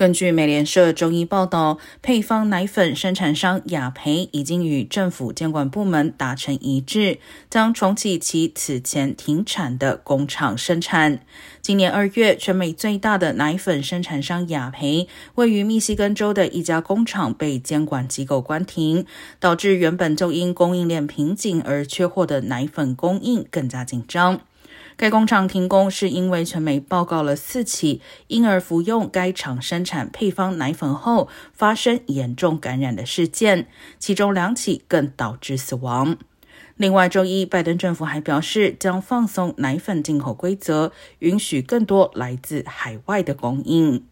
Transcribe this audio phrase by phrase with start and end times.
[0.00, 7.18] 根据美联社周一报道，配方奶粉生产商雅培已经与政府监管部门达成一致，
[7.50, 11.20] 将重启其此前停产的工厂生产。
[11.60, 19.04] 今年二月，全美最大的奶粉生产商雅培位于密西根州的一家工厂被监管机构关停，
[19.38, 24.40] 导致原本就因供应链瓶颈而缺货的奶粉供应更加紧张。
[25.00, 33.66] 该工厂停工是因为全美报告了四起婴儿服用该厂生产配方奶粉后发生严重感染的事件，
[33.98, 36.18] 其中两起更导致死亡。
[36.76, 44.04] 另外，周一拜登政府还表示将放松奶粉进口规则，允许更多来自海外的供应。